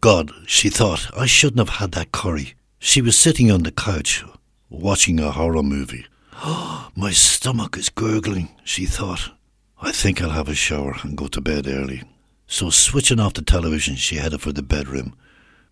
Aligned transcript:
God, 0.00 0.30
she 0.46 0.68
thought, 0.68 1.10
I 1.16 1.26
shouldn't 1.26 1.58
have 1.58 1.80
had 1.80 1.92
that 1.92 2.12
curry. 2.12 2.54
She 2.78 3.02
was 3.02 3.18
sitting 3.18 3.50
on 3.50 3.64
the 3.64 3.72
couch, 3.72 4.24
watching 4.70 5.18
a 5.18 5.32
horror 5.32 5.64
movie. 5.64 6.06
My 6.94 7.10
stomach 7.10 7.76
is 7.76 7.88
gurgling, 7.88 8.50
she 8.62 8.86
thought. 8.86 9.32
I 9.82 9.90
think 9.90 10.22
I'll 10.22 10.30
have 10.30 10.48
a 10.48 10.54
shower 10.54 10.96
and 11.02 11.16
go 11.16 11.26
to 11.28 11.40
bed 11.40 11.66
early. 11.66 12.04
So, 12.46 12.70
switching 12.70 13.18
off 13.18 13.34
the 13.34 13.42
television, 13.42 13.96
she 13.96 14.16
headed 14.16 14.40
for 14.40 14.52
the 14.52 14.62
bedroom, 14.62 15.16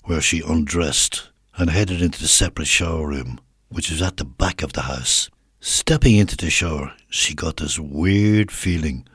where 0.05 0.21
she 0.21 0.43
undressed 0.45 1.31
and 1.57 1.71
headed 1.71 2.03
into 2.03 2.21
the 2.21 2.29
separate 2.29 2.69
shower 2.69 3.07
room, 3.07 3.41
which 3.69 3.91
was 3.91 4.03
at 4.03 4.17
the 4.17 4.25
back 4.25 4.63
of 4.63 4.73
the 4.73 4.83
house. 4.83 5.31
Stepping 5.61 6.17
into 6.17 6.37
the 6.37 6.51
shower, 6.51 6.93
she 7.09 7.35
got 7.35 7.59
this 7.59 7.79
weird 7.79 8.51
feeling 8.51 9.07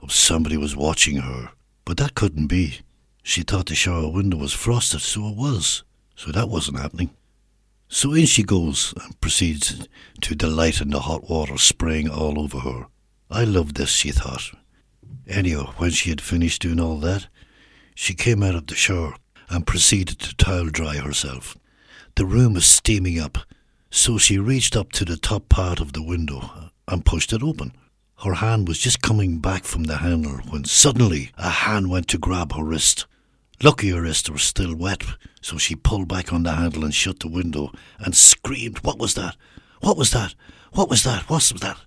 of 0.00 0.12
somebody 0.12 0.56
was 0.56 0.76
watching 0.76 1.16
her. 1.16 1.50
But 1.84 1.96
that 1.96 2.14
couldn't 2.14 2.46
be. 2.46 2.80
She 3.22 3.42
thought 3.42 3.66
the 3.66 3.74
shower 3.74 4.10
window 4.10 4.36
was 4.36 4.52
frosted, 4.52 5.00
so 5.00 5.28
it 5.28 5.36
was. 5.36 5.84
So 6.16 6.32
that 6.32 6.48
wasn't 6.48 6.78
happening. 6.78 7.10
So 7.88 8.14
in 8.14 8.26
she 8.26 8.42
goes 8.42 8.94
and 9.02 9.20
proceeds 9.20 9.86
to 10.22 10.34
delight 10.34 10.80
in 10.80 10.90
the 10.90 11.00
hot 11.00 11.28
water 11.28 11.58
spraying 11.58 12.08
all 12.08 12.40
over 12.40 12.60
her. 12.60 12.86
I 13.30 13.44
love 13.44 13.74
this, 13.74 13.90
she 13.90 14.10
thought. 14.10 14.50
Anyhow, 15.26 15.72
when 15.76 15.90
she 15.90 16.10
had 16.10 16.20
finished 16.20 16.62
doing 16.62 16.80
all 16.80 16.96
that, 16.98 17.28
she 17.94 18.14
came 18.14 18.42
out 18.42 18.54
of 18.54 18.66
the 18.66 18.74
shower 18.74 19.14
and 19.48 19.66
proceeded 19.66 20.18
to 20.20 20.36
towel 20.36 20.66
dry 20.66 20.96
herself. 20.96 21.56
The 22.16 22.26
room 22.26 22.54
was 22.54 22.66
steaming 22.66 23.18
up, 23.18 23.38
so 23.90 24.18
she 24.18 24.38
reached 24.38 24.74
up 24.76 24.92
to 24.92 25.04
the 25.04 25.16
top 25.16 25.48
part 25.48 25.80
of 25.80 25.92
the 25.92 26.02
window 26.02 26.70
and 26.88 27.04
pushed 27.04 27.32
it 27.32 27.42
open. 27.42 27.72
Her 28.24 28.34
hand 28.34 28.68
was 28.68 28.78
just 28.78 29.02
coming 29.02 29.38
back 29.38 29.64
from 29.64 29.84
the 29.84 29.98
handle 29.98 30.38
when 30.48 30.64
suddenly 30.64 31.30
a 31.36 31.50
hand 31.50 31.90
went 31.90 32.08
to 32.08 32.18
grab 32.18 32.52
her 32.54 32.64
wrist. 32.64 33.06
Lucky 33.64 33.90
her 33.90 34.02
wrist 34.02 34.28
was 34.28 34.42
still 34.42 34.74
wet, 34.74 35.04
so 35.40 35.56
she 35.56 35.76
pulled 35.76 36.08
back 36.08 36.32
on 36.32 36.42
the 36.42 36.52
handle 36.52 36.84
and 36.84 36.92
shut 36.92 37.20
the 37.20 37.28
window 37.28 37.70
and 38.00 38.16
screamed, 38.16 38.78
What 38.78 38.98
was 38.98 39.14
that? 39.14 39.36
What 39.80 39.96
was 39.96 40.10
that? 40.10 40.34
What 40.72 40.90
was 40.90 41.04
that? 41.04 41.30
What 41.30 41.52
was 41.52 41.60
that? 41.60 41.78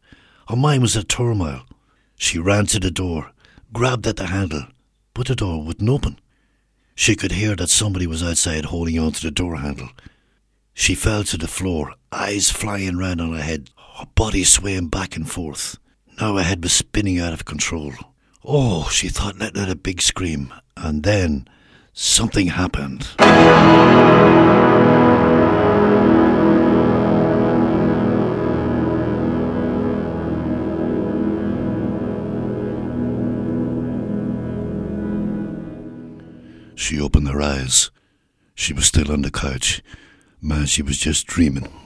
Her 0.48 0.56
mind 0.56 0.84
was 0.84 0.96
a 0.96 1.04
turmoil. 1.04 1.64
She 2.18 2.40
ran 2.40 2.66
to 2.68 2.80
the 2.80 2.92
door, 2.92 3.32
grabbed 3.74 4.08
at 4.08 4.16
the 4.16 4.28
handle, 4.28 4.68
but 5.14 5.28
the 5.28 5.36
door 5.36 5.64
wouldn't 5.64 5.90
open. 5.90 6.18
She 6.96 7.16
could 7.16 7.34
hear 7.34 7.58
that 7.58 7.70
somebody 7.70 8.08
was 8.08 8.24
outside 8.24 8.66
holding 8.66 8.98
on 8.98 9.12
to 9.12 9.22
the 9.22 9.32
door 9.32 9.58
handle. 9.58 9.90
She 10.74 10.96
fell 10.96 11.26
to 11.26 11.38
the 11.38 11.48
floor, 11.48 11.96
eyes 12.10 12.50
flying 12.50 12.98
round 12.98 13.20
on 13.20 13.34
her 13.34 13.42
head, 13.42 13.70
her 13.98 14.06
body 14.16 14.46
swaying 14.46 14.88
back 14.88 15.18
and 15.18 15.30
forth. 15.30 15.78
Now 16.22 16.38
her 16.38 16.44
head 16.44 16.64
was 16.64 16.72
spinning 16.72 17.20
out 17.20 17.34
of 17.34 17.44
control. 17.44 17.92
Oh, 18.46 18.88
she 18.90 19.10
thought, 19.10 19.40
letting 19.40 19.62
out 19.62 19.70
a 19.70 19.76
big 19.76 20.02
scream. 20.02 20.54
And 20.78 21.04
then 21.04 21.50
something 21.96 22.48
happened. 22.48 23.08
She 36.78 37.00
opened 37.00 37.30
her 37.30 37.42
eyes. 37.42 37.90
She 38.54 38.74
was 38.74 38.86
still 38.86 39.12
on 39.12 39.22
the 39.22 39.32
couch. 39.32 39.82
Man, 40.42 40.66
she 40.66 40.84
was 40.84 40.98
just 40.98 41.26
dreaming. 41.26 41.85